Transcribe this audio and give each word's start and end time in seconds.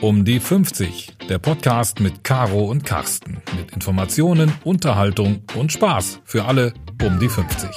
Um 0.00 0.24
die 0.24 0.38
50, 0.38 1.16
der 1.28 1.40
Podcast 1.40 1.98
mit 1.98 2.22
Caro 2.22 2.66
und 2.66 2.84
Carsten. 2.84 3.42
Mit 3.56 3.72
Informationen, 3.72 4.52
Unterhaltung 4.62 5.42
und 5.58 5.72
Spaß 5.72 6.20
für 6.24 6.44
alle 6.44 6.72
um 7.04 7.18
die 7.18 7.28
50. 7.28 7.68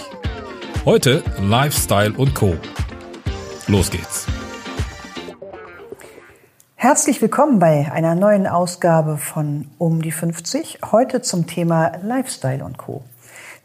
Heute 0.85 1.23
Lifestyle 1.41 2.13
und 2.15 2.35
Co. 2.35 2.53
Los 3.65 3.89
geht's. 3.89 4.27
Herzlich 6.75 7.19
willkommen 7.23 7.57
bei 7.57 7.91
einer 7.91 8.13
neuen 8.13 8.45
Ausgabe 8.45 9.17
von 9.17 9.71
Um 9.79 10.03
die 10.03 10.11
50. 10.11 10.81
Heute 10.91 11.23
zum 11.23 11.47
Thema 11.47 11.93
Lifestyle 12.03 12.63
und 12.63 12.77
Co. 12.77 13.03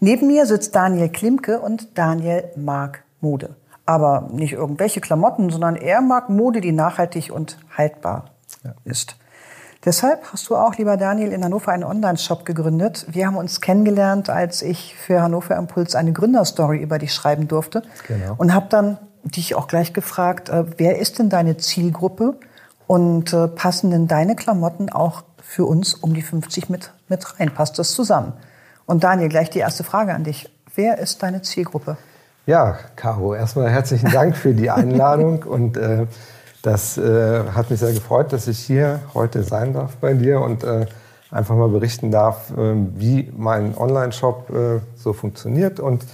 Neben 0.00 0.28
mir 0.28 0.46
sitzt 0.46 0.74
Daniel 0.74 1.10
Klimke 1.10 1.60
und 1.60 1.98
Daniel 1.98 2.44
mag 2.56 3.04
Mode. 3.20 3.54
Aber 3.84 4.30
nicht 4.32 4.54
irgendwelche 4.54 5.02
Klamotten, 5.02 5.50
sondern 5.50 5.76
er 5.76 6.00
mag 6.00 6.30
Mode, 6.30 6.62
die 6.62 6.72
nachhaltig 6.72 7.30
und 7.30 7.58
haltbar 7.76 8.30
ist. 8.84 9.16
Deshalb 9.84 10.32
hast 10.32 10.48
du 10.48 10.56
auch, 10.56 10.74
lieber 10.76 10.96
Daniel, 10.96 11.32
in 11.32 11.44
Hannover 11.44 11.70
einen 11.70 11.84
Online-Shop 11.84 12.44
gegründet. 12.44 13.06
Wir 13.08 13.26
haben 13.26 13.36
uns 13.36 13.60
kennengelernt, 13.60 14.30
als 14.30 14.62
ich 14.62 14.96
für 14.96 15.22
Hannover 15.22 15.56
Impuls 15.56 15.94
eine 15.94 16.12
Gründerstory 16.12 16.78
über 16.78 16.98
dich 16.98 17.14
schreiben 17.14 17.46
durfte. 17.46 17.82
Genau. 18.08 18.34
Und 18.36 18.52
habe 18.52 18.66
dann 18.68 18.98
dich 19.22 19.54
auch 19.54 19.68
gleich 19.68 19.92
gefragt, 19.92 20.48
äh, 20.48 20.64
wer 20.76 20.98
ist 20.98 21.18
denn 21.20 21.28
deine 21.28 21.56
Zielgruppe 21.56 22.34
und 22.88 23.32
äh, 23.32 23.46
passen 23.46 23.90
denn 23.90 24.08
deine 24.08 24.34
Klamotten 24.34 24.90
auch 24.90 25.22
für 25.40 25.64
uns 25.64 25.94
um 25.94 26.14
die 26.14 26.22
50 26.22 26.68
mit, 26.68 26.92
mit 27.08 27.38
rein? 27.38 27.54
Passt 27.54 27.78
das 27.78 27.92
zusammen? 27.92 28.32
Und 28.86 29.04
Daniel, 29.04 29.28
gleich 29.28 29.50
die 29.50 29.60
erste 29.60 29.84
Frage 29.84 30.14
an 30.14 30.24
dich. 30.24 30.50
Wer 30.74 30.98
ist 30.98 31.22
deine 31.22 31.42
Zielgruppe? 31.42 31.96
Ja, 32.46 32.78
Caro, 32.94 33.34
erstmal 33.34 33.70
herzlichen 33.70 34.10
Dank 34.10 34.36
für 34.36 34.54
die 34.54 34.70
Einladung 34.70 35.42
und 35.42 35.76
äh, 35.76 36.06
das 36.66 36.98
äh, 36.98 37.44
hat 37.54 37.70
mich 37.70 37.78
sehr 37.78 37.92
gefreut, 37.92 38.32
dass 38.32 38.48
ich 38.48 38.58
hier 38.58 38.98
heute 39.14 39.44
sein 39.44 39.72
darf 39.72 39.98
bei 39.98 40.14
dir 40.14 40.40
und 40.40 40.64
äh, 40.64 40.86
einfach 41.30 41.54
mal 41.54 41.68
berichten 41.68 42.10
darf, 42.10 42.50
äh, 42.50 42.74
wie 42.96 43.32
mein 43.36 43.78
Online-Shop 43.78 44.50
äh, 44.50 44.80
so 44.96 45.12
funktioniert 45.12 45.78
und 45.78 46.04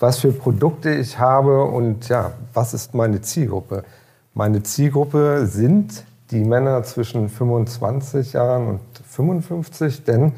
was 0.00 0.18
für 0.18 0.32
Produkte 0.32 0.92
ich 0.92 1.20
habe 1.20 1.62
und 1.62 2.08
ja, 2.08 2.32
was 2.52 2.74
ist 2.74 2.94
meine 2.94 3.20
Zielgruppe. 3.20 3.84
Meine 4.34 4.64
Zielgruppe 4.64 5.46
sind 5.46 6.02
die 6.32 6.42
Männer 6.42 6.82
zwischen 6.82 7.28
25 7.28 8.32
Jahren 8.32 8.66
und 8.66 8.80
55, 9.08 10.02
denn 10.02 10.32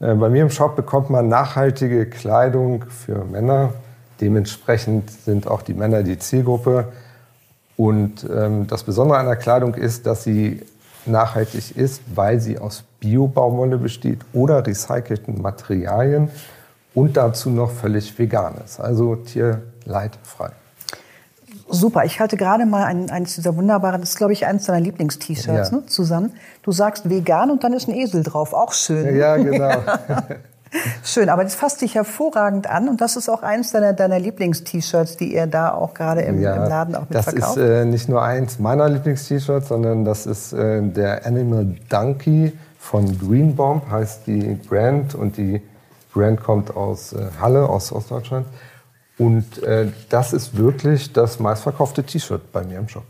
äh, 0.00 0.14
bei 0.14 0.30
mir 0.30 0.44
im 0.44 0.50
Shop 0.50 0.76
bekommt 0.76 1.10
man 1.10 1.28
nachhaltige 1.28 2.06
Kleidung 2.06 2.86
für 2.88 3.26
Männer. 3.26 3.74
Dementsprechend 4.22 5.10
sind 5.10 5.46
auch 5.46 5.60
die 5.60 5.74
Männer 5.74 6.02
die 6.02 6.18
Zielgruppe. 6.18 6.86
Und 7.76 8.26
ähm, 8.30 8.66
das 8.66 8.84
Besondere 8.84 9.18
an 9.18 9.26
der 9.26 9.36
Kleidung 9.36 9.74
ist, 9.74 10.06
dass 10.06 10.24
sie 10.24 10.62
nachhaltig 11.06 11.76
ist, 11.76 12.02
weil 12.14 12.40
sie 12.40 12.58
aus 12.58 12.84
Bio-Baumwolle 13.00 13.78
besteht 13.78 14.20
oder 14.32 14.66
recycelten 14.66 15.42
Materialien 15.42 16.30
und 16.94 17.16
dazu 17.16 17.50
noch 17.50 17.70
völlig 17.70 18.16
vegan 18.18 18.54
ist, 18.64 18.80
also 18.80 19.16
tierleidfrei. 19.16 20.50
Super, 21.68 22.04
ich 22.04 22.20
halte 22.20 22.36
gerade 22.36 22.66
mal 22.66 22.84
ein, 22.84 23.10
eines 23.10 23.34
dieser 23.34 23.56
wunderbaren, 23.56 24.00
das 24.00 24.10
ist 24.10 24.16
glaube 24.16 24.32
ich 24.32 24.46
eines 24.46 24.66
deiner 24.66 24.80
Lieblingst-T-Shirts 24.80 25.70
ja. 25.70 25.76
ne, 25.76 25.86
zusammen. 25.86 26.32
Du 26.62 26.72
sagst 26.72 27.08
vegan 27.08 27.50
und 27.50 27.64
dann 27.64 27.72
ist 27.72 27.88
ein 27.88 27.94
Esel 27.94 28.22
drauf, 28.22 28.52
auch 28.52 28.72
schön. 28.72 29.16
Ja, 29.16 29.36
genau. 29.36 29.70
Schön, 31.02 31.28
aber 31.28 31.44
das 31.44 31.54
fasst 31.54 31.80
dich 31.82 31.94
hervorragend 31.94 32.68
an 32.68 32.88
und 32.88 33.00
das 33.00 33.16
ist 33.16 33.28
auch 33.28 33.42
eins 33.42 33.70
deiner, 33.70 33.92
deiner 33.92 34.18
Lieblings-T-Shirts, 34.18 35.16
die 35.16 35.34
ihr 35.34 35.46
da 35.46 35.72
auch 35.72 35.94
gerade 35.94 36.22
im, 36.22 36.40
ja, 36.40 36.56
im, 36.56 36.68
Laden 36.68 36.96
auch 36.96 37.02
mit 37.02 37.14
das 37.14 37.24
verkauft. 37.26 37.56
Das 37.56 37.64
ist 37.64 37.70
äh, 37.70 37.84
nicht 37.84 38.08
nur 38.08 38.22
eins 38.22 38.58
meiner 38.58 38.88
Lieblings-T-Shirts, 38.88 39.68
sondern 39.68 40.04
das 40.04 40.26
ist 40.26 40.52
äh, 40.52 40.82
der 40.82 41.26
Animal 41.26 41.76
Donkey 41.88 42.52
von 42.78 43.18
Green 43.18 43.54
Bomb, 43.54 43.88
heißt 43.90 44.26
die 44.26 44.58
Brand 44.68 45.14
und 45.14 45.36
die 45.36 45.62
Brand 46.12 46.42
kommt 46.42 46.76
aus 46.76 47.12
äh, 47.12 47.26
Halle, 47.40 47.68
aus 47.68 47.92
Ostdeutschland. 47.92 48.46
Und 49.16 49.62
äh, 49.62 49.88
das 50.08 50.32
ist 50.32 50.56
wirklich 50.56 51.12
das 51.12 51.38
meistverkaufte 51.38 52.02
T-Shirt 52.02 52.52
bei 52.52 52.64
mir 52.64 52.78
im 52.78 52.88
Shop. 52.88 53.04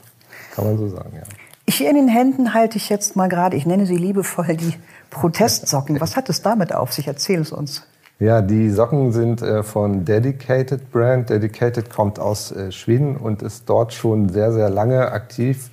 Kann 0.54 0.66
man 0.66 0.78
so 0.78 0.88
sagen, 0.88 1.12
ja. 1.14 1.22
Ich 1.66 1.82
in 1.82 1.94
den 1.94 2.08
Händen 2.08 2.52
halte 2.52 2.76
ich 2.76 2.90
jetzt 2.90 3.16
mal 3.16 3.28
gerade, 3.28 3.56
ich 3.56 3.64
nenne 3.64 3.86
sie 3.86 3.96
liebevoll 3.96 4.54
die 4.56 4.74
Protestsocken. 5.14 6.00
Was 6.00 6.16
hat 6.16 6.28
es 6.28 6.42
damit 6.42 6.74
auf 6.74 6.92
sich? 6.92 7.06
Erzähl 7.06 7.40
es 7.40 7.52
uns. 7.52 7.82
Ja, 8.20 8.42
die 8.42 8.70
Socken 8.70 9.12
sind 9.12 9.42
äh, 9.42 9.62
von 9.62 10.04
Dedicated 10.04 10.92
Brand. 10.92 11.30
Dedicated 11.30 11.90
kommt 11.90 12.18
aus 12.18 12.52
äh, 12.52 12.70
Schweden 12.70 13.16
und 13.16 13.42
ist 13.42 13.68
dort 13.68 13.92
schon 13.92 14.28
sehr, 14.28 14.52
sehr 14.52 14.70
lange 14.70 15.10
aktiv 15.10 15.70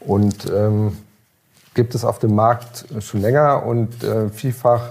und 0.00 0.50
ähm, 0.52 0.96
gibt 1.74 1.94
es 1.94 2.04
auf 2.04 2.18
dem 2.18 2.34
Markt 2.34 2.86
schon 3.00 3.20
länger 3.20 3.64
und 3.64 4.02
äh, 4.02 4.28
vielfach 4.28 4.90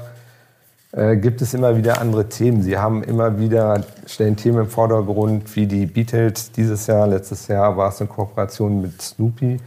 äh, 0.93 1.17
gibt 1.17 1.41
es 1.41 1.53
immer 1.53 1.75
wieder 1.75 1.99
andere 1.99 2.29
Themen. 2.29 2.61
Sie 2.61 2.77
haben 2.77 3.03
immer 3.03 3.39
wieder, 3.39 3.83
stellen 4.05 4.35
Themen 4.35 4.59
im 4.59 4.69
Vordergrund, 4.69 5.55
wie 5.55 5.65
die 5.65 5.85
Beatles 5.85 6.51
dieses 6.51 6.87
Jahr, 6.87 7.07
letztes 7.07 7.47
Jahr 7.47 7.75
war 7.75 7.89
es 7.89 7.99
in 7.99 8.07
Kooperation 8.07 8.81
mit 8.81 9.01
Snoopy. 9.01 9.59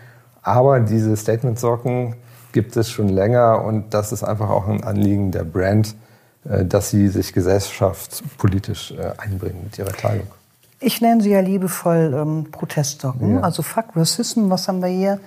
Aber 0.42 0.78
diese 0.80 1.16
Statement-Socken 1.16 2.14
gibt 2.56 2.74
es 2.78 2.90
schon 2.90 3.10
länger 3.10 3.62
und 3.66 3.92
das 3.92 4.12
ist 4.12 4.24
einfach 4.24 4.48
auch 4.48 4.66
ein 4.66 4.82
Anliegen 4.82 5.30
der 5.30 5.44
Brand, 5.44 5.94
äh, 6.48 6.64
dass 6.64 6.88
sie 6.88 7.08
sich 7.08 7.34
gesellschaftspolitisch 7.34 8.92
äh, 8.92 9.12
einbringen 9.18 9.64
mit 9.64 9.76
ihrer 9.78 9.92
Kleidung. 9.92 10.28
Ich 10.80 11.02
nenne 11.02 11.22
sie 11.22 11.32
ja 11.32 11.40
liebevoll 11.40 12.14
ähm, 12.16 12.46
Protestsocken. 12.50 13.34
Ja. 13.34 13.40
Also 13.42 13.62
Fuck 13.62 13.94
Racism, 13.94 14.48
was 14.48 14.68
haben 14.68 14.80
wir 14.80 14.88
hier? 14.88 15.20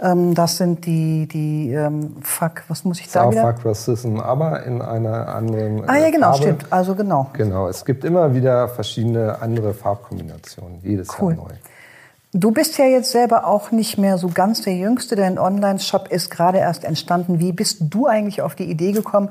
Ähm, 0.00 0.34
das 0.34 0.56
sind 0.56 0.84
die, 0.84 1.28
die 1.28 1.70
ähm, 1.70 2.16
Fuck, 2.20 2.64
was 2.66 2.84
muss 2.84 2.98
ich 2.98 3.08
da 3.12 3.30
wieder? 3.30 3.42
Fuck 3.54 3.64
Racism, 3.64 4.18
aber 4.18 4.64
in 4.64 4.82
einer 4.82 5.28
anderen 5.28 5.88
Ah 5.88 5.98
ja, 5.98 6.10
genau, 6.10 6.32
Farbe. 6.32 6.42
stimmt. 6.42 6.66
Also 6.70 6.96
genau. 6.96 7.30
Genau, 7.34 7.68
es 7.68 7.84
gibt 7.84 8.04
immer 8.04 8.34
wieder 8.34 8.66
verschiedene 8.66 9.40
andere 9.40 9.72
Farbkombinationen, 9.72 10.80
jedes 10.82 11.10
cool. 11.20 11.34
Jahr 11.34 11.44
neu. 11.44 11.54
Du 12.34 12.50
bist 12.50 12.78
ja 12.78 12.86
jetzt 12.86 13.10
selber 13.10 13.46
auch 13.46 13.72
nicht 13.72 13.98
mehr 13.98 14.16
so 14.16 14.28
ganz 14.28 14.62
der 14.62 14.74
Jüngste. 14.74 15.16
Dein 15.16 15.38
Online-Shop 15.38 16.08
ist 16.08 16.30
gerade 16.30 16.58
erst 16.58 16.82
entstanden. 16.82 17.40
Wie 17.40 17.52
bist 17.52 17.78
du 17.90 18.06
eigentlich 18.06 18.40
auf 18.40 18.54
die 18.54 18.70
Idee 18.70 18.92
gekommen, 18.92 19.28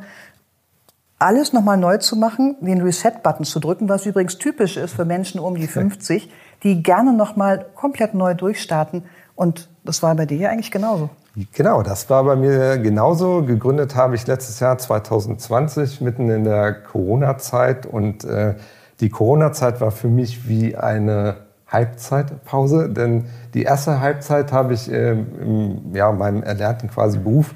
alles 1.17 1.51
nochmal 1.51 1.77
neu 1.77 1.97
zu 1.97 2.15
machen, 2.15 2.57
den 2.61 2.81
Reset-Button 2.81 3.45
zu 3.45 3.59
drücken, 3.59 3.89
was 3.89 4.05
übrigens 4.05 4.37
typisch 4.37 4.77
ist 4.77 4.93
für 4.93 5.05
Menschen 5.05 5.39
um 5.39 5.55
die 5.55 5.67
50, 5.67 6.31
die 6.63 6.83
gerne 6.83 7.13
nochmal 7.13 7.65
komplett 7.75 8.13
neu 8.13 8.35
durchstarten. 8.35 9.03
Und 9.35 9.69
das 9.83 10.03
war 10.03 10.13
bei 10.13 10.27
dir 10.27 10.37
ja 10.37 10.49
eigentlich 10.49 10.71
genauso. 10.71 11.09
Genau, 11.53 11.81
das 11.81 12.07
war 12.09 12.23
bei 12.23 12.35
mir 12.35 12.77
genauso. 12.77 13.43
Gegründet 13.43 13.95
habe 13.95 14.13
ich 14.13 14.27
letztes 14.27 14.59
Jahr 14.59 14.77
2020, 14.77 16.01
mitten 16.01 16.29
in 16.29 16.43
der 16.43 16.73
Corona-Zeit. 16.73 17.87
Und 17.87 18.25
äh, 18.25 18.55
die 18.99 19.09
Corona-Zeit 19.09 19.81
war 19.81 19.91
für 19.91 20.09
mich 20.09 20.47
wie 20.47 20.75
eine 20.75 21.50
Halbzeitpause, 21.71 22.89
denn 22.89 23.25
die 23.53 23.63
erste 23.63 24.01
Halbzeit 24.01 24.51
habe 24.51 24.73
ich 24.73 24.91
äh, 24.91 25.11
in 25.11 25.93
ja, 25.93 26.11
meinem 26.11 26.43
erlernten 26.43 26.89
quasi 26.89 27.17
Beruf 27.17 27.55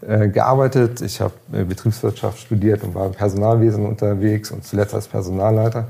äh, 0.00 0.28
gearbeitet. 0.28 1.02
Ich 1.02 1.20
habe 1.20 1.34
äh, 1.52 1.64
Betriebswirtschaft 1.64 2.38
studiert 2.38 2.82
und 2.82 2.94
war 2.94 3.06
im 3.06 3.12
Personalwesen 3.12 3.84
unterwegs 3.84 4.50
und 4.50 4.64
zuletzt 4.64 4.94
als 4.94 5.08
Personalleiter. 5.08 5.88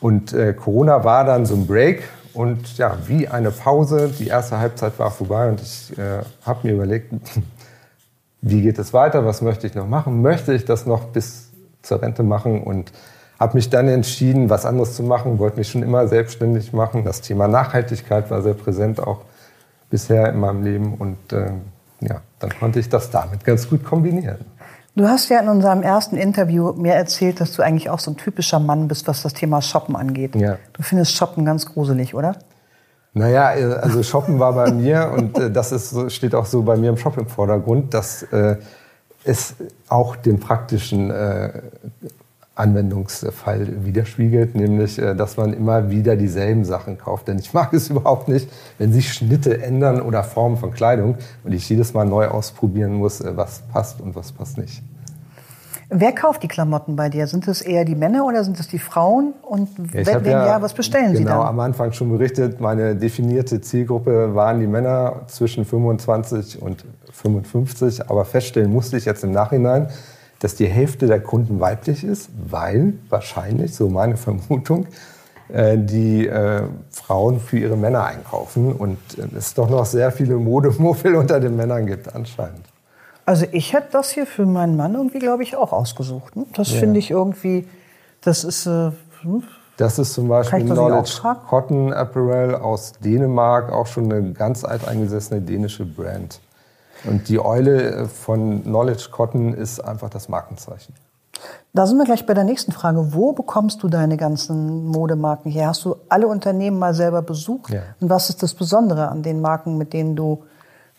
Und 0.00 0.32
äh, 0.32 0.54
Corona 0.54 1.04
war 1.04 1.24
dann 1.24 1.44
so 1.44 1.54
ein 1.54 1.66
Break 1.66 2.04
und 2.32 2.78
ja, 2.78 2.96
wie 3.06 3.28
eine 3.28 3.50
Pause. 3.50 4.10
Die 4.18 4.28
erste 4.28 4.58
Halbzeit 4.58 4.98
war 4.98 5.10
vorbei 5.10 5.50
und 5.50 5.60
ich 5.60 5.96
äh, 5.98 6.22
habe 6.44 6.66
mir 6.66 6.74
überlegt, 6.74 7.12
wie 8.40 8.62
geht 8.62 8.78
es 8.78 8.94
weiter, 8.94 9.26
was 9.26 9.42
möchte 9.42 9.66
ich 9.66 9.74
noch 9.74 9.86
machen? 9.86 10.22
Möchte 10.22 10.54
ich 10.54 10.64
das 10.64 10.86
noch 10.86 11.04
bis 11.04 11.50
zur 11.82 12.00
Rente 12.00 12.22
machen? 12.22 12.62
Und 12.62 12.92
habe 13.38 13.56
mich 13.56 13.70
dann 13.70 13.88
entschieden, 13.88 14.48
was 14.50 14.64
anderes 14.64 14.94
zu 14.94 15.02
machen, 15.02 15.38
wollte 15.38 15.58
mich 15.58 15.68
schon 15.68 15.82
immer 15.82 16.06
selbstständig 16.08 16.72
machen. 16.72 17.04
Das 17.04 17.20
Thema 17.20 17.48
Nachhaltigkeit 17.48 18.30
war 18.30 18.42
sehr 18.42 18.54
präsent 18.54 19.00
auch 19.00 19.22
bisher 19.90 20.28
in 20.28 20.40
meinem 20.40 20.62
Leben 20.62 20.94
und 20.94 21.32
äh, 21.32 21.50
ja, 22.00 22.20
dann 22.38 22.50
konnte 22.58 22.80
ich 22.80 22.88
das 22.88 23.10
damit 23.10 23.44
ganz 23.44 23.68
gut 23.68 23.84
kombinieren. 23.84 24.38
Du 24.96 25.08
hast 25.08 25.28
ja 25.28 25.40
in 25.40 25.48
unserem 25.48 25.82
ersten 25.82 26.16
Interview 26.16 26.72
mir 26.72 26.94
erzählt, 26.94 27.40
dass 27.40 27.52
du 27.52 27.62
eigentlich 27.62 27.90
auch 27.90 27.98
so 27.98 28.12
ein 28.12 28.16
typischer 28.16 28.60
Mann 28.60 28.86
bist, 28.86 29.08
was 29.08 29.22
das 29.22 29.32
Thema 29.32 29.60
Shoppen 29.60 29.96
angeht. 29.96 30.36
Ja. 30.36 30.58
Du 30.72 30.82
findest 30.82 31.12
Shoppen 31.12 31.44
ganz 31.44 31.66
gruselig, 31.66 32.14
oder? 32.14 32.36
Naja, 33.12 33.46
also 33.80 34.02
Shoppen 34.02 34.38
war 34.38 34.52
bei 34.52 34.70
mir 34.72 35.10
und 35.16 35.38
äh, 35.38 35.50
das 35.50 35.72
ist, 35.72 36.12
steht 36.12 36.34
auch 36.34 36.46
so 36.46 36.62
bei 36.62 36.76
mir 36.76 36.90
im 36.90 36.96
Shop 36.96 37.18
im 37.18 37.26
Vordergrund, 37.26 37.92
dass 37.92 38.22
äh, 38.24 38.56
es 39.24 39.54
auch 39.88 40.14
den 40.14 40.38
praktischen 40.38 41.10
äh, 41.10 41.62
Anwendungsfall 42.54 43.84
widerspiegelt, 43.84 44.54
nämlich 44.54 44.98
äh, 44.98 45.14
dass 45.14 45.36
man 45.36 45.52
immer 45.52 45.90
wieder 45.90 46.16
dieselben 46.16 46.64
Sachen 46.64 46.98
kauft. 46.98 47.28
Denn 47.28 47.38
ich 47.38 47.52
mag 47.52 47.72
es 47.72 47.88
überhaupt 47.90 48.28
nicht, 48.28 48.48
wenn 48.78 48.92
sich 48.92 49.12
Schnitte 49.12 49.62
ändern 49.62 50.00
oder 50.00 50.22
Formen 50.22 50.56
von 50.56 50.70
Kleidung 50.70 51.16
und 51.42 51.52
ich 51.52 51.68
jedes 51.68 51.94
Mal 51.94 52.04
neu 52.04 52.28
ausprobieren 52.28 52.94
muss, 52.94 53.20
äh, 53.20 53.36
was 53.36 53.62
passt 53.72 54.00
und 54.00 54.14
was 54.14 54.32
passt 54.32 54.58
nicht. 54.58 54.82
Wer 55.90 56.12
kauft 56.12 56.42
die 56.42 56.48
Klamotten 56.48 56.96
bei 56.96 57.08
dir? 57.08 57.26
Sind 57.26 57.46
es 57.46 57.60
eher 57.60 57.84
die 57.84 57.94
Männer 57.94 58.24
oder 58.24 58.42
sind 58.42 58.58
es 58.58 58.68
die 58.68 58.78
Frauen? 58.78 59.34
Und 59.42 59.68
Ja, 59.92 60.06
wenn 60.06 60.24
ja, 60.24 60.46
ja, 60.46 60.62
was 60.62 60.72
bestellen 60.72 61.12
genau 61.12 61.18
sie 61.18 61.24
dann? 61.24 61.40
am 61.40 61.60
Anfang 61.60 61.92
schon 61.92 62.10
berichtet, 62.10 62.60
meine 62.60 62.96
definierte 62.96 63.60
Zielgruppe 63.60 64.34
waren 64.34 64.60
die 64.60 64.66
Männer 64.66 65.22
zwischen 65.26 65.64
25 65.64 66.60
und 66.62 66.84
55. 67.12 68.10
Aber 68.10 68.24
feststellen 68.24 68.72
musste 68.72 68.96
ich 68.96 69.04
jetzt 69.04 69.24
im 69.24 69.32
Nachhinein, 69.32 69.88
dass 70.44 70.56
die 70.56 70.66
Hälfte 70.66 71.06
der 71.06 71.20
Kunden 71.20 71.58
weiblich 71.58 72.04
ist, 72.04 72.28
weil 72.50 72.92
wahrscheinlich, 73.08 73.74
so 73.74 73.88
meine 73.88 74.16
Vermutung, 74.18 74.86
äh, 75.48 75.78
die 75.78 76.26
äh, 76.26 76.64
Frauen 76.90 77.40
für 77.40 77.56
ihre 77.58 77.78
Männer 77.78 78.04
einkaufen 78.04 78.70
und 78.74 78.98
äh, 79.16 79.34
es 79.38 79.54
doch 79.54 79.70
noch 79.70 79.86
sehr 79.86 80.12
viele 80.12 80.36
Modemuffel 80.36 81.14
unter 81.22 81.40
den 81.40 81.56
Männern 81.56 81.86
gibt 81.86 82.14
anscheinend. 82.14 82.66
Also 83.24 83.46
ich 83.52 83.72
hätte 83.72 83.88
das 83.92 84.10
hier 84.10 84.26
für 84.26 84.44
meinen 84.44 84.76
Mann 84.76 84.92
irgendwie, 84.94 85.18
glaube 85.18 85.42
ich, 85.44 85.56
auch 85.56 85.72
ausgesucht. 85.72 86.36
Ne? 86.36 86.44
Das 86.54 86.70
Ja. 86.74 86.80
finde 86.80 86.98
ich 86.98 87.10
irgendwie, 87.10 87.66
das 88.20 88.44
ist, 88.44 88.66
äh, 88.66 88.90
hm, 89.22 89.44
Das 89.78 89.98
ist 89.98 90.12
zum 90.12 90.28
Beispiel 90.28 90.62
Knowledge? 90.62 91.22
Cotton 91.48 91.90
Apparel 91.94 92.54
aus 92.54 92.92
Dänemark, 93.02 93.72
auch 93.72 93.86
schon 93.86 94.12
eine 94.12 94.32
ganz 94.34 94.62
alteingesessene 94.62 95.40
dänische 95.40 95.86
Brand. 95.86 96.40
Und 97.06 97.28
die 97.28 97.38
Eule 97.40 98.06
von 98.08 98.62
Knowledge 98.62 99.08
Cotton 99.10 99.52
ist 99.54 99.80
einfach 99.80 100.10
das 100.10 100.28
Markenzeichen. 100.28 100.94
da 101.72 101.86
sind 101.86 101.98
wir 101.98 102.04
gleich 102.04 102.24
bei 102.26 102.34
der 102.34 102.44
nächsten 102.44 102.72
Frage. 102.72 103.12
Wo 103.14 103.32
bekommst 103.32 103.82
du 103.82 103.88
deine 103.88 104.16
ganzen 104.16 104.86
Modemarken 104.86 105.50
her? 105.50 105.68
Hast 105.68 105.84
du 105.84 105.96
alle 106.08 106.26
Unternehmen 106.26 106.78
mal 106.78 106.94
selber 106.94 107.22
besucht? 107.22 107.70
Ja. 107.70 107.82
Und 108.00 108.08
was 108.10 108.30
ist 108.30 108.42
das 108.42 108.54
Besondere 108.54 109.08
an 109.08 109.22
den 109.22 109.40
Marken, 109.40 109.76
mit 109.76 109.92
denen 109.92 110.16
du 110.16 110.44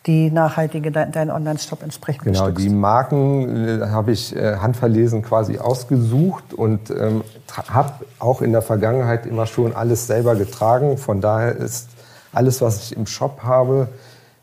die 0.06 0.30
nachhaltige, 0.30 0.92
dein, 0.92 1.12
deinen 1.12 1.32
Online-Shop 1.32 1.82
entsprechend 1.82 2.26
Genau, 2.26 2.42
bestückst? 2.42 2.66
die 2.66 2.70
Marken 2.70 3.82
äh, 3.82 3.88
habe 3.88 4.12
ich 4.12 4.36
äh, 4.36 4.58
handverlesen 4.58 5.24
quasi 5.24 5.58
ausgesucht 5.58 6.54
und 6.54 6.92
ähm, 6.92 7.24
habe 7.70 7.94
auch 8.20 8.42
in 8.44 8.52
der 8.52 8.62
Vergangenheit 8.62 9.26
immer 9.26 9.48
schon 9.48 9.74
alles 9.76 10.06
selber 10.06 10.36
getragen. 10.36 11.00
Von 11.00 11.22
daher 11.22 11.56
ist 11.56 11.90
alles, 12.34 12.62
was 12.62 12.84
ich 12.84 12.96
im 12.98 13.08
Shop 13.08 13.40
habe, 13.44 13.88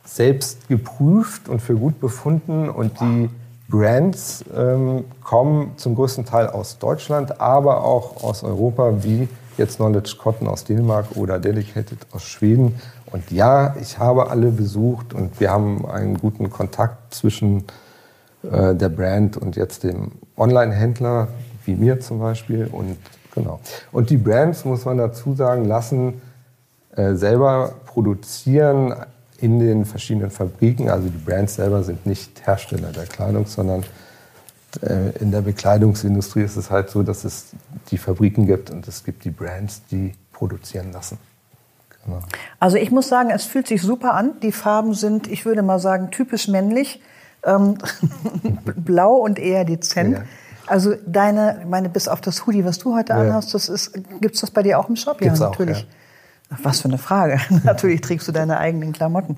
selbst 0.04 0.68
geprüft 0.68 1.48
und 1.48 1.60
für 1.60 1.74
gut 1.74 2.00
befunden. 2.00 2.68
Und 2.68 3.00
die 3.00 3.30
Brands 3.68 4.44
ähm, 4.54 5.04
kommen 5.22 5.72
zum 5.76 5.94
größten 5.94 6.24
Teil 6.24 6.48
aus 6.48 6.78
Deutschland, 6.78 7.40
aber 7.40 7.84
auch 7.84 8.22
aus 8.22 8.42
Europa, 8.42 9.02
wie 9.02 9.28
jetzt 9.56 9.76
Knowledge 9.76 10.16
Cotton 10.18 10.48
aus 10.48 10.64
Dänemark 10.64 11.16
oder 11.16 11.38
Delicated 11.38 11.98
aus 12.12 12.24
Schweden. 12.24 12.80
Und 13.06 13.30
ja, 13.30 13.76
ich 13.80 13.98
habe 13.98 14.30
alle 14.30 14.50
besucht 14.50 15.14
und 15.14 15.38
wir 15.40 15.50
haben 15.50 15.86
einen 15.86 16.18
guten 16.18 16.50
Kontakt 16.50 17.14
zwischen 17.14 17.64
äh, 18.42 18.74
der 18.74 18.88
Brand 18.88 19.36
und 19.36 19.56
jetzt 19.56 19.84
dem 19.84 20.12
Online-Händler, 20.36 21.28
wie 21.64 21.74
mir 21.74 22.00
zum 22.00 22.18
Beispiel. 22.18 22.68
Und 22.70 22.96
genau. 23.34 23.60
Und 23.92 24.10
die 24.10 24.16
Brands, 24.16 24.64
muss 24.64 24.84
man 24.84 24.98
dazu 24.98 25.34
sagen, 25.34 25.66
lassen 25.66 26.22
äh, 26.96 27.14
selber 27.14 27.74
produzieren 27.86 28.94
in 29.42 29.58
den 29.58 29.84
verschiedenen 29.84 30.30
Fabriken. 30.30 30.88
Also 30.88 31.08
die 31.08 31.18
Brands 31.18 31.56
selber 31.56 31.82
sind 31.82 32.06
nicht 32.06 32.46
Hersteller 32.46 32.92
der 32.92 33.06
Kleidung, 33.06 33.46
sondern 33.46 33.82
äh, 34.80 35.10
in 35.18 35.32
der 35.32 35.42
Bekleidungsindustrie 35.42 36.42
ist 36.42 36.56
es 36.56 36.70
halt 36.70 36.90
so, 36.90 37.02
dass 37.02 37.24
es 37.24 37.46
die 37.90 37.98
Fabriken 37.98 38.46
gibt 38.46 38.70
und 38.70 38.86
es 38.86 39.04
gibt 39.04 39.24
die 39.24 39.30
Brands, 39.30 39.82
die 39.90 40.14
produzieren 40.32 40.92
lassen. 40.92 41.18
Genau. 42.04 42.20
Also 42.60 42.76
ich 42.76 42.90
muss 42.90 43.08
sagen, 43.08 43.30
es 43.30 43.44
fühlt 43.44 43.66
sich 43.66 43.82
super 43.82 44.14
an. 44.14 44.40
Die 44.42 44.52
Farben 44.52 44.94
sind, 44.94 45.26
ich 45.26 45.44
würde 45.44 45.62
mal 45.62 45.78
sagen, 45.78 46.10
typisch 46.10 46.48
männlich. 46.48 47.00
Ähm, 47.44 47.78
blau 48.76 49.16
und 49.16 49.40
eher 49.40 49.64
dezent. 49.64 50.18
Ja. 50.18 50.24
Also 50.68 50.94
deine, 51.04 51.58
ich 51.62 51.68
meine, 51.68 51.88
bis 51.88 52.06
auf 52.06 52.20
das 52.20 52.46
Hoodie, 52.46 52.64
was 52.64 52.78
du 52.78 52.94
heute 52.94 53.12
Ja. 53.12 53.20
anhast, 53.20 53.52
das 53.54 53.68
ist, 53.68 53.92
gibt's 54.20 54.40
das 54.40 54.52
bei 54.52 54.62
dir 54.62 54.78
auch 54.78 54.88
im 54.88 54.94
Shop? 54.94 55.18
Gibt's 55.18 55.40
ja, 55.40 55.46
auch, 55.46 55.50
natürlich. 55.50 55.80
ja. 55.80 55.86
Was 56.62 56.80
für 56.80 56.88
eine 56.88 56.98
Frage. 56.98 57.40
natürlich 57.64 58.00
trägst 58.00 58.28
du 58.28 58.32
deine 58.32 58.58
eigenen 58.58 58.92
Klamotten. 58.92 59.36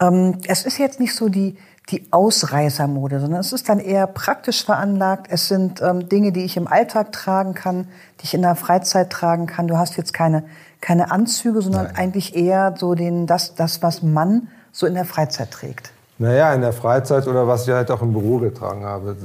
Ähm, 0.00 0.38
es 0.46 0.64
ist 0.64 0.78
jetzt 0.78 1.00
nicht 1.00 1.14
so 1.14 1.28
die, 1.28 1.56
die 1.90 2.06
Ausreißermode, 2.10 3.20
sondern 3.20 3.40
es 3.40 3.52
ist 3.52 3.68
dann 3.68 3.78
eher 3.78 4.06
praktisch 4.06 4.64
veranlagt. 4.64 5.28
Es 5.30 5.48
sind 5.48 5.80
ähm, 5.80 6.08
Dinge, 6.08 6.32
die 6.32 6.44
ich 6.44 6.56
im 6.56 6.66
Alltag 6.66 7.12
tragen 7.12 7.54
kann, 7.54 7.88
die 8.20 8.24
ich 8.24 8.34
in 8.34 8.42
der 8.42 8.56
Freizeit 8.56 9.10
tragen 9.10 9.46
kann. 9.46 9.68
Du 9.68 9.76
hast 9.78 9.96
jetzt 9.96 10.12
keine, 10.12 10.44
keine 10.80 11.10
Anzüge, 11.10 11.62
sondern 11.62 11.86
eigentlich 11.94 12.34
eher 12.34 12.74
so 12.76 12.94
den, 12.94 13.26
das, 13.26 13.54
das, 13.54 13.82
was 13.82 14.02
man 14.02 14.48
so 14.72 14.86
in 14.86 14.94
der 14.94 15.04
Freizeit 15.04 15.50
trägt. 15.50 15.92
Naja, 16.18 16.52
in 16.54 16.62
der 16.62 16.72
Freizeit 16.72 17.26
oder 17.28 17.46
was 17.46 17.66
ich 17.66 17.74
halt 17.74 17.90
auch 17.90 18.02
im 18.02 18.12
Büro 18.12 18.38
getragen 18.38 18.84
habe. 18.84 19.16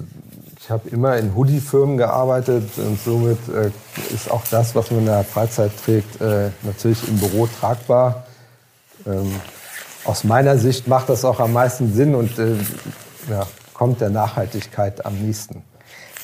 Ich 0.64 0.70
habe 0.70 0.90
immer 0.90 1.18
in 1.18 1.36
Hoodie-Firmen 1.36 1.98
gearbeitet 1.98 2.70
und 2.78 3.00
somit 3.04 3.40
äh, 3.50 3.72
ist 4.14 4.30
auch 4.30 4.44
das, 4.52 4.76
was 4.76 4.92
man 4.92 5.00
in 5.00 5.06
der 5.08 5.24
Freizeit 5.24 5.72
trägt, 5.84 6.22
äh, 6.22 6.52
natürlich 6.62 7.08
im 7.08 7.18
Büro 7.18 7.48
tragbar. 7.48 8.28
Ähm, 9.08 9.34
aus 10.06 10.24
meiner 10.24 10.60
Sicht 10.60 10.88
macht 10.88 11.10
das 11.10 11.26
auch 11.26 11.40
am 11.40 11.54
meisten 11.54 11.92
Sinn 11.92 12.14
und 12.14 12.38
äh, 12.38 12.54
ja, 13.28 13.48
kommt 13.74 14.02
der 14.02 14.12
Nachhaltigkeit 14.12 15.04
am 15.04 15.16
nächsten. 15.16 15.64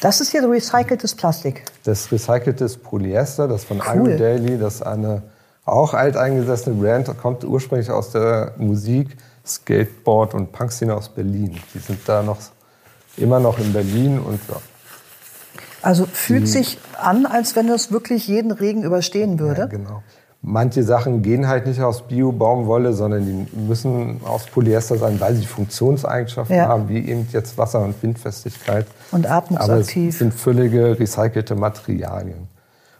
Das 0.01 0.21
ist 0.21 0.29
hier 0.29 0.47
recyceltes 0.47 1.15
Plastik. 1.15 1.63
Das 1.83 2.11
recyceltes 2.11 2.77
Polyester, 2.77 3.47
das 3.47 3.63
von 3.63 3.79
Cool. 3.79 4.11
Iron 4.11 4.17
Daily, 4.19 4.59
das 4.59 4.75
ist 4.75 4.81
eine 4.83 5.23
auch 5.65 5.95
alteingesessene 5.95 6.75
Brand, 6.75 7.09
kommt 7.19 7.43
ursprünglich 7.43 7.89
aus 7.89 8.11
der 8.11 8.53
Musik, 8.57 9.17
Skateboard 9.43 10.35
und 10.35 10.51
Punkszene 10.51 10.93
aus 10.93 11.09
Berlin. 11.09 11.59
Die 11.73 11.79
sind 11.79 11.99
da 12.05 12.21
noch 12.21 12.37
immer 13.17 13.39
noch 13.39 13.59
in 13.59 13.73
Berlin 13.73 14.19
und 14.19 14.39
ja, 14.49 14.55
Also 15.81 16.05
fühlt 16.11 16.47
sich 16.47 16.77
an, 17.01 17.25
als 17.25 17.55
wenn 17.55 17.69
es 17.69 17.91
wirklich 17.91 18.27
jeden 18.27 18.51
Regen 18.51 18.83
überstehen 18.83 19.39
würde. 19.39 19.61
ja, 19.61 19.65
genau. 19.67 20.03
Manche 20.43 20.83
Sachen 20.83 21.23
gehen 21.23 21.47
halt 21.47 21.65
nicht 21.65 21.81
aus 21.81 22.03
Bio-Baumwolle, 22.07 22.93
sondern 22.93 23.25
die 23.25 23.57
müssen 23.57 24.21
aus 24.23 24.45
Polyester 24.45 24.97
sein, 24.97 25.19
weil 25.19 25.35
sie 25.35 25.45
Funktionseigenschaften 25.45 26.55
Ja. 26.55 26.67
haben, 26.67 26.87
wie 26.89 26.99
eben 27.09 27.27
jetzt 27.33 27.57
Wasser- 27.57 27.81
und 27.83 28.01
Windfestigkeit. 28.03 28.85
Und 29.11 29.25
Aber 29.25 29.37
atmungsaktiv. 29.37 30.09
es 30.13 30.19
sind 30.19 30.33
völlige 30.33 30.97
recycelte 30.99 31.55
Materialien. 31.55 32.47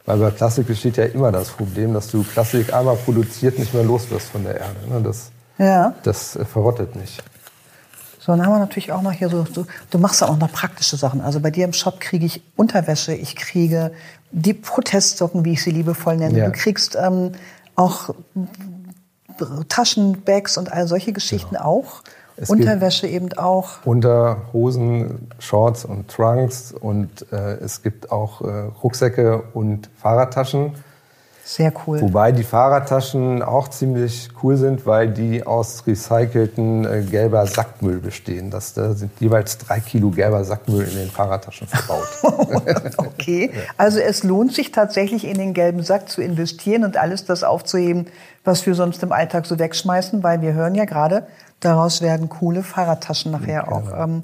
Weil 0.06 0.18
bei 0.18 0.30
Plastik 0.32 0.68
besteht 0.68 0.98
ja 0.98 1.06
immer 1.06 1.32
das 1.32 1.50
Problem, 1.50 1.94
dass 1.94 2.08
du 2.10 2.24
Plastik 2.24 2.74
einmal 2.74 2.96
produziert 2.96 3.60
nicht 3.60 3.74
mehr 3.74 3.84
los 3.84 4.10
wirst 4.10 4.30
von 4.30 4.44
der 4.44 4.56
Erde. 4.56 4.76
ne? 4.90 5.02
Das, 5.04 5.30
Ja. 5.60 5.94
das 6.04 6.36
äh, 6.38 6.44
verrottet 6.44 6.96
nicht. 6.96 7.22
So, 8.28 8.34
dann 8.34 8.46
haben 8.46 8.52
wir 8.52 8.60
natürlich 8.60 8.92
auch 8.92 9.02
noch 9.02 9.14
hier 9.14 9.30
so, 9.30 9.46
so 9.46 9.66
du 9.90 10.00
machst 10.00 10.22
auch 10.22 10.38
noch 10.38 10.52
praktische 10.52 10.98
Sachen. 10.98 11.22
Also 11.22 11.40
bei 11.40 11.50
dir 11.50 11.64
im 11.64 11.72
Shop 11.72 12.02
kriege 12.02 12.26
ich 12.26 12.44
Unterwäsche, 12.58 13.14
ich 13.14 13.38
kriege 13.38 13.92
die 14.32 14.54
Protestsocken, 14.54 15.46
wie 15.46 15.54
ich 15.54 15.64
sie 15.64 15.72
liebevoll 15.72 16.18
nenne. 16.18 16.38
Ja. 16.38 16.46
Du 16.48 16.52
kriegst 16.52 16.98
ähm, 17.02 17.32
auch 17.78 18.14
Taschen, 19.70 20.24
Bags 20.24 20.58
und 20.58 20.74
all 20.74 20.90
solche 20.90 21.14
Geschichten 21.14 21.56
auch. 21.56 22.04
Genau. 22.04 22.16
Es 22.36 22.50
gibt- 22.50 22.60
Unterwäsche 22.60 23.08
eben 23.08 23.32
auch. 23.38 23.86
Unterhosen, 23.86 25.30
Shorts 25.40 25.86
und 25.86 26.10
Trunks 26.10 26.74
und 26.74 27.32
äh, 27.32 27.54
es 27.64 27.82
gibt 27.82 28.12
auch 28.12 28.42
äh, 28.42 28.70
Rucksäcke 28.84 29.42
und 29.54 29.90
Fahrradtaschen. 30.02 30.74
Sehr 31.48 31.72
cool. 31.88 32.02
Wobei 32.02 32.34
die 32.34 32.44
Fahrradtaschen 32.44 33.42
auch 33.42 33.70
ziemlich 33.70 34.28
cool 34.44 34.58
sind, 34.58 34.86
weil 34.86 35.08
die 35.08 35.48
aus 35.48 35.88
recycelten 35.88 36.84
äh, 36.84 37.04
gelber 37.04 37.48
Sackmüll 37.48 38.00
bestehen. 38.00 38.52
Das, 38.52 38.74
da 38.74 38.92
sind 38.92 39.12
jeweils 39.22 39.58
drei 39.58 39.80
Kilo 39.80 40.10
gelber 40.10 40.44
Sackmüll 40.44 40.86
in 40.86 40.96
den 40.98 41.10
Fahrradtaschen 41.10 41.68
verbaut. 41.68 42.08
Okay, 42.98 43.52
also 43.78 44.00
es 44.00 44.24
lohnt 44.24 44.54
sich 44.54 44.72
tatsächlich 44.72 45.26
in 45.26 45.38
den 45.38 45.54
gelben 45.54 45.84
Sack 45.84 46.10
zu 46.10 46.22
investieren 46.22 46.84
und 46.84 46.98
alles 46.98 47.26
das 47.26 47.44
aufzuheben, 47.44 48.08
was 48.44 48.66
wir 48.66 48.76
sonst 48.76 49.02
im 49.04 49.12
Alltag 49.12 49.46
so 49.46 49.58
wegschmeißen, 49.58 50.24
weil 50.24 50.42
wir 50.42 50.54
hören 50.54 50.76
ja 50.76 50.86
gerade, 50.86 51.28
daraus 51.62 52.02
werden 52.02 52.28
coole 52.30 52.62
Fahrradtaschen 52.62 53.32
nachher 53.32 53.72
auch 53.72 53.92
ähm, 53.98 54.24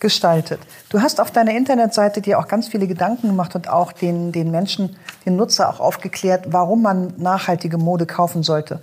gestaltet. 0.00 0.60
Du 0.88 1.00
hast 1.00 1.20
auf 1.20 1.30
deiner 1.30 1.52
Internetseite 1.52 2.20
dir 2.20 2.38
auch 2.38 2.48
ganz 2.48 2.68
viele 2.68 2.86
Gedanken 2.86 3.28
gemacht 3.28 3.54
und 3.54 3.68
auch 3.68 3.92
den, 3.92 4.32
den 4.32 4.50
Menschen, 4.50 4.96
den 5.26 5.36
Nutzer 5.36 5.68
auch 5.68 5.80
aufgeklärt, 5.80 6.46
warum 6.48 6.82
man 6.82 7.14
nachhaltige 7.18 7.78
Mode 7.78 8.06
kaufen 8.06 8.42
sollte. 8.42 8.80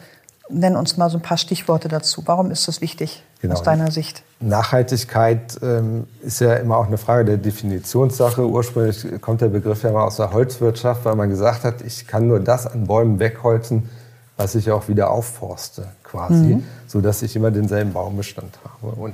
Nenn 0.50 0.78
uns 0.78 0.96
mal 0.96 1.10
so 1.10 1.18
ein 1.18 1.22
paar 1.22 1.38
Stichworte 1.38 1.90
dazu. 1.90 2.24
Warum 2.26 2.52
ist 2.52 2.68
das 2.68 2.80
wichtig 2.80 3.24
Genau. 3.42 3.54
aus 3.54 3.64
deiner 3.64 3.92
Sicht? 3.92 4.24
Nachhaltigkeit 4.40 5.60
ähm, 5.62 6.08
ist 6.22 6.42
ja 6.42 6.54
immer 6.56 6.78
auch 6.78 6.88
eine 6.88 6.98
Frage 6.98 7.26
der 7.26 7.38
Definitionssache. 7.38 8.48
Ursprünglich 8.48 9.22
kommt 9.22 9.42
der 9.42 9.50
Begriff 9.50 9.84
ja 9.84 9.92
mal 9.92 10.06
aus 10.06 10.18
der 10.18 10.32
Holzwirtschaft, 10.32 11.06
weil 11.06 11.16
man 11.16 11.30
gesagt 11.30 11.64
hat, 11.64 11.82
ich 11.82 12.08
kann 12.08 12.28
nur 12.28 12.40
das 12.40 12.66
an 12.66 12.88
Bäumen 12.88 13.20
wegholzen, 13.20 13.90
was 14.38 14.56
ich 14.56 14.72
auch 14.72 14.88
wieder 14.88 15.12
aufforste, 15.12 15.88
quasi, 16.04 16.64
so 16.88 17.02
dass 17.02 17.22
ich 17.22 17.36
immer 17.36 17.52
denselben 17.52 17.94
Baumbestand 17.94 18.58
habe. 18.64 18.94
Und 18.96 19.14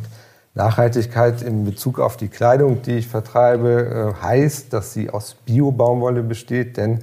Nachhaltigkeit 0.56 1.42
in 1.42 1.66
Bezug 1.66 2.00
auf 2.00 2.16
die 2.16 2.28
Kleidung, 2.28 2.82
die 2.84 2.98
ich 2.98 3.08
vertreibe, 3.08 4.14
äh, 4.20 4.24
heißt, 4.24 4.72
dass 4.72 4.94
sie 4.94 5.10
aus 5.10 5.36
Bio-Baumwolle 5.46 6.22
besteht, 6.22 6.78
denn 6.78 7.00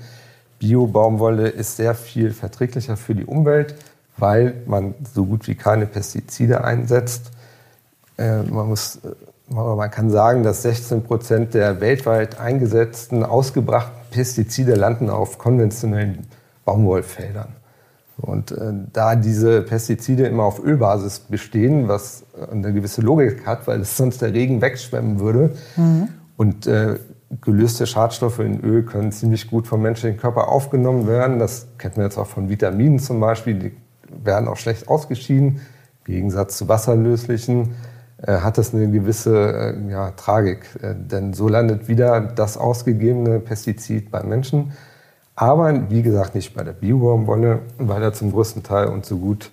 Bio-Baumwolle 0.60 1.48
ist 1.48 1.76
sehr 1.76 1.94
viel 1.94 2.32
verträglicher 2.32 2.96
für 2.96 3.14
die 3.14 3.24
Umwelt, 3.24 3.74
weil 4.16 4.54
man 4.66 4.94
so 5.14 5.24
gut 5.24 5.48
wie 5.48 5.56
keine 5.56 5.86
Pestizide 5.86 6.62
einsetzt. 6.62 7.32
Äh, 8.18 8.42
man 8.42 8.68
muss 8.68 8.96
äh, 8.96 9.08
man 9.50 9.90
kann 9.90 10.10
sagen, 10.10 10.44
dass 10.44 10.62
16 10.62 11.02
Prozent 11.02 11.54
der 11.54 11.80
weltweit 11.80 12.38
eingesetzten, 12.38 13.24
ausgebrachten 13.24 13.98
Pestizide 14.10 14.74
landen 14.74 15.10
auf 15.10 15.38
konventionellen 15.38 16.28
Baumwollfeldern. 16.64 17.59
Und 18.20 18.52
äh, 18.52 18.72
da 18.92 19.16
diese 19.16 19.62
Pestizide 19.62 20.26
immer 20.26 20.44
auf 20.44 20.62
Ölbasis 20.62 21.20
bestehen, 21.20 21.88
was 21.88 22.24
eine 22.50 22.72
gewisse 22.72 23.00
Logik 23.00 23.46
hat, 23.46 23.66
weil 23.66 23.80
es 23.80 23.96
sonst 23.96 24.20
der 24.22 24.32
Regen 24.34 24.60
wegschwemmen 24.60 25.20
würde, 25.20 25.54
mhm. 25.76 26.08
und 26.36 26.66
äh, 26.66 26.98
gelöste 27.40 27.86
Schadstoffe 27.86 28.40
in 28.40 28.60
Öl 28.60 28.82
können 28.82 29.12
ziemlich 29.12 29.48
gut 29.48 29.66
vom 29.68 29.82
menschlichen 29.82 30.18
Körper 30.18 30.48
aufgenommen 30.48 31.06
werden. 31.06 31.38
Das 31.38 31.68
kennt 31.78 31.96
man 31.96 32.06
jetzt 32.06 32.18
auch 32.18 32.26
von 32.26 32.48
Vitaminen 32.48 32.98
zum 32.98 33.20
Beispiel, 33.20 33.54
die 33.54 33.72
werden 34.24 34.48
auch 34.48 34.56
schlecht 34.56 34.88
ausgeschieden. 34.88 35.60
Im 36.06 36.14
Gegensatz 36.14 36.56
zu 36.56 36.68
wasserlöslichen 36.68 37.74
äh, 38.22 38.38
hat 38.38 38.58
das 38.58 38.74
eine 38.74 38.90
gewisse 38.90 39.74
äh, 39.76 39.90
ja, 39.90 40.10
Tragik. 40.12 40.66
Äh, 40.82 40.94
denn 40.96 41.32
so 41.32 41.48
landet 41.48 41.86
wieder 41.88 42.20
das 42.20 42.56
ausgegebene 42.56 43.38
Pestizid 43.38 44.10
beim 44.10 44.28
Menschen. 44.28 44.72
Aber 45.40 45.90
wie 45.90 46.02
gesagt, 46.02 46.34
nicht 46.34 46.52
bei 46.52 46.62
der 46.62 46.74
Biobaumwolle, 46.74 47.60
weil 47.78 48.02
da 48.02 48.12
zum 48.12 48.30
größten 48.30 48.62
Teil 48.62 48.88
und 48.88 49.06
so 49.06 49.16
gut 49.16 49.50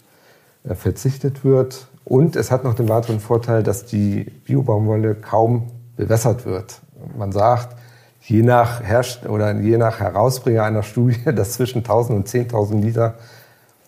äh, 0.65 0.75
verzichtet 0.75 1.45
wird. 1.45 1.87
Und 2.03 2.35
es 2.35 2.51
hat 2.51 2.65
noch 2.65 2.73
den 2.73 2.89
weiteren 2.89 3.21
Vorteil, 3.21 3.63
dass 3.63 3.85
die 3.85 4.25
Biobaumwolle 4.25 5.15
kaum 5.15 5.67
bewässert 5.95 6.45
wird. 6.45 6.81
Man 7.17 7.31
sagt, 7.31 7.77
je 8.19 8.41
nach, 8.41 8.83
Herst 8.83 9.25
oder 9.27 9.53
je 9.53 9.77
nach 9.77 10.01
Herausbringer 10.01 10.63
einer 10.63 10.83
Studie, 10.83 11.23
dass 11.33 11.53
zwischen 11.53 11.77
1000 11.77 12.17
und 12.17 12.27
10.000 12.27 12.81
Liter 12.81 13.13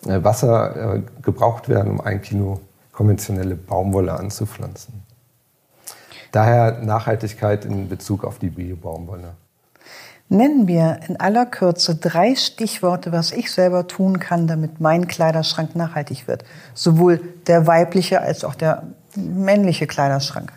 äh, 0.08 0.24
Wasser 0.24 0.96
äh, 0.96 1.02
gebraucht 1.22 1.68
werden, 1.68 1.92
um 1.92 2.00
ein 2.00 2.22
Kilo 2.22 2.62
konventionelle 2.94 3.56
Baumwolle 3.56 4.14
anzupflanzen. 4.14 5.04
Daher 6.32 6.80
Nachhaltigkeit 6.82 7.66
in 7.66 7.90
Bezug 7.90 8.24
auf 8.24 8.40
die 8.40 8.52
Biobaumwolle. 8.52 9.34
Nennen 10.32 10.68
wir 10.68 11.00
in 11.08 11.20
aller 11.20 11.48
Kürze 11.48 11.96
drei 11.96 12.36
Stichworte, 12.36 13.12
was 13.12 13.32
ich 13.32 13.52
selber 13.52 13.88
tun 13.88 14.20
kann, 14.20 14.46
damit 14.46 14.80
mein 14.80 15.08
Kleiderschrank 15.08 15.76
nachhaltig 15.76 16.28
wird. 16.28 16.46
Sowohl 16.76 17.20
der 17.48 17.66
weibliche 17.66 18.22
als 18.22 18.44
auch 18.44 18.54
der 18.54 18.84
männliche 19.16 19.88
Kleiderschrank. 19.88 20.54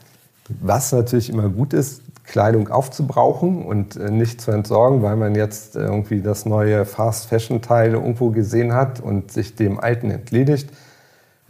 Was 0.61 0.93
natürlich 0.93 1.31
immer 1.31 1.49
gut 1.49 1.73
ist, 1.73 2.02
Kleidung 2.25 2.69
aufzubrauchen 2.69 3.64
und 3.64 3.97
äh, 3.97 4.11
nicht 4.11 4.43
zu 4.43 4.50
entsorgen, 4.50 5.02
weil 5.02 5.17
man 5.17 5.35
jetzt 5.35 5.75
irgendwie 5.75 6.21
das 6.21 6.45
neue 6.45 6.85
Fast-Fashion-Teil 6.85 7.95
irgendwo 7.95 8.29
gesehen 8.29 8.75
hat 8.75 9.00
und 9.00 9.33
sich 9.33 9.57
dem 9.57 9.81
alten 9.81 10.11
entledigt. 10.11 10.69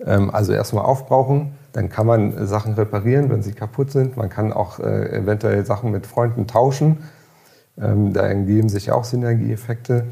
Ähm, 0.05 0.31
also 0.31 0.53
erstmal 0.53 0.85
aufbrauchen, 0.85 1.55
dann 1.73 1.89
kann 1.89 2.07
man 2.07 2.47
Sachen 2.47 2.75
reparieren, 2.75 3.31
wenn 3.31 3.43
sie 3.43 3.53
kaputt 3.53 3.91
sind. 3.91 4.17
Man 4.17 4.29
kann 4.29 4.53
auch 4.53 4.79
äh, 4.79 5.17
eventuell 5.17 5.67
Sachen 5.67 5.91
mit 5.91 6.07
Freunden 6.07 6.47
tauschen 6.47 6.99
ähm, 7.81 8.13
da 8.13 8.27
ergeben 8.27 8.69
sich 8.69 8.91
auch 8.91 9.05
Synergieeffekte. 9.05 10.07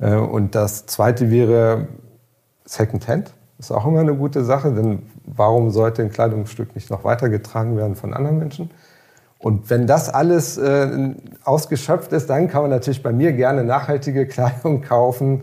Äh, 0.00 0.14
und 0.14 0.54
das 0.54 0.86
Zweite 0.86 1.30
wäre 1.30 1.88
Secondhand. 2.64 3.32
Ist 3.58 3.72
auch 3.72 3.86
immer 3.86 4.00
eine 4.00 4.14
gute 4.14 4.44
Sache, 4.44 4.72
denn 4.72 5.02
warum 5.24 5.70
sollte 5.70 6.02
ein 6.02 6.10
Kleidungsstück 6.10 6.74
nicht 6.74 6.90
noch 6.90 7.02
weitergetragen 7.04 7.76
werden 7.76 7.96
von 7.96 8.14
anderen 8.14 8.38
Menschen? 8.38 8.70
Und 9.38 9.70
wenn 9.70 9.86
das 9.86 10.08
alles 10.08 10.58
äh, 10.58 11.14
ausgeschöpft 11.44 12.12
ist, 12.12 12.28
dann 12.28 12.48
kann 12.48 12.62
man 12.62 12.70
natürlich 12.70 13.02
bei 13.02 13.12
mir 13.12 13.32
gerne 13.32 13.64
nachhaltige 13.64 14.26
Kleidung 14.28 14.82
kaufen 14.82 15.42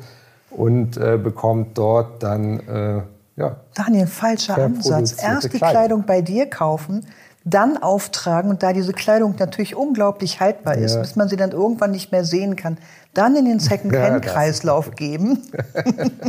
und 0.49 0.97
äh, 0.97 1.17
bekommt 1.17 1.77
dort 1.77 2.23
dann 2.23 2.59
äh, 2.59 3.01
ja. 3.37 3.57
Daniel, 3.73 4.07
falscher 4.07 4.57
Ansatz. 4.57 5.21
Erst 5.21 5.45
die 5.45 5.57
Kleidung. 5.57 5.69
Kleidung 5.71 6.05
bei 6.05 6.21
dir 6.21 6.49
kaufen, 6.49 7.05
dann 7.45 7.77
auftragen 7.77 8.49
und 8.49 8.63
da 8.63 8.73
diese 8.73 8.91
Kleidung 8.91 9.35
natürlich 9.37 9.75
unglaublich 9.75 10.39
haltbar 10.39 10.75
ist, 10.75 10.95
ja. 10.95 11.01
bis 11.01 11.15
man 11.15 11.29
sie 11.29 11.37
dann 11.37 11.51
irgendwann 11.51 11.91
nicht 11.91 12.11
mehr 12.11 12.25
sehen 12.25 12.55
kann, 12.55 12.77
dann 13.13 13.35
in 13.35 13.45
den 13.45 13.59
Second-Hand-Kreislauf 13.61 14.87
ja, 14.87 14.93
geben. 14.93 15.41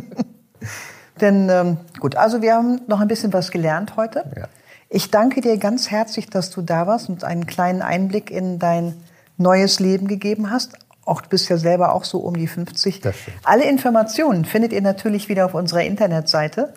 Denn 1.20 1.48
ähm, 1.48 1.78
gut, 1.98 2.16
also 2.16 2.42
wir 2.42 2.54
haben 2.54 2.82
noch 2.86 3.00
ein 3.00 3.08
bisschen 3.08 3.32
was 3.32 3.50
gelernt 3.50 3.96
heute. 3.96 4.24
Ja. 4.36 4.48
Ich 4.90 5.10
danke 5.10 5.40
dir 5.40 5.56
ganz 5.56 5.90
herzlich, 5.90 6.28
dass 6.28 6.50
du 6.50 6.60
da 6.60 6.86
warst 6.86 7.08
und 7.08 7.24
einen 7.24 7.46
kleinen 7.46 7.80
Einblick 7.80 8.30
in 8.30 8.58
dein 8.58 8.94
neues 9.38 9.80
Leben 9.80 10.08
gegeben 10.08 10.50
hast. 10.50 10.74
Auch 11.06 11.22
du 11.22 11.30
bist 11.30 11.48
ja 11.48 11.56
selber 11.56 11.94
auch 11.94 12.04
so 12.04 12.18
um 12.18 12.36
die 12.36 12.46
50. 12.46 13.00
Alle 13.42 13.64
Informationen 13.64 14.44
findet 14.44 14.72
ihr 14.72 14.82
natürlich 14.82 15.30
wieder 15.30 15.46
auf 15.46 15.54
unserer 15.54 15.82
Internetseite 15.82 16.74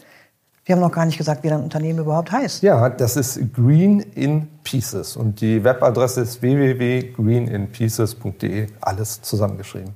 wir 0.70 0.76
haben 0.76 0.82
noch 0.82 0.92
gar 0.92 1.08
nicht 1.08 1.18
gesagt, 1.18 1.44
wie 1.44 1.50
dein 1.50 1.64
Unternehmen 1.64 1.98
überhaupt 1.98 2.32
heißt. 2.32 2.62
Ja, 2.62 2.90
das 2.90 3.18
ist 3.18 3.40
Green 3.56 4.02
in 4.02 4.48
Pieces 4.64 5.18
und 5.18 5.42
die 5.42 5.64
Webadresse 5.64 6.22
ist 6.22 6.44
www.greeninpieces.de, 6.44 8.68
alles 8.80 9.24
zusammengeschrieben. 9.24 9.96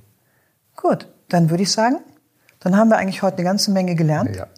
Gut, 0.74 1.06
dann 1.28 1.48
würde 1.48 1.62
ich 1.62 1.70
sagen, 1.70 1.98
dann 2.58 2.76
haben 2.76 2.90
wir 2.90 2.96
eigentlich 2.96 3.22
heute 3.22 3.36
eine 3.36 3.44
ganze 3.44 3.70
Menge 3.70 3.94
gelernt. 3.94 4.34
Ja. 4.34 4.48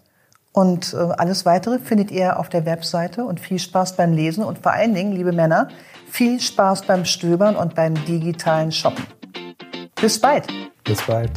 Und 0.53 0.95
äh, 0.95 0.97
alles 0.97 1.45
weitere 1.45 1.77
findet 1.77 2.09
ihr 2.09 2.39
auf 2.39 2.49
der 2.49 2.65
Webseite 2.65 3.23
und 3.23 3.39
viel 3.39 3.59
Spaß 3.59 3.95
beim 3.95 4.11
Lesen 4.11 4.43
und 4.43 4.57
vor 4.57 4.71
allen 4.71 4.95
Dingen, 4.95 5.11
liebe 5.11 5.33
Männer, 5.33 5.67
viel 6.09 6.39
Spaß 6.39 6.87
beim 6.87 7.05
Stöbern 7.05 7.55
und 7.55 7.75
beim 7.75 7.93
digitalen 8.05 8.71
Shoppen. 8.71 9.05
Bis 10.01 10.19
bald. 10.19 10.47
Bis 10.83 10.99
bald. 11.03 11.29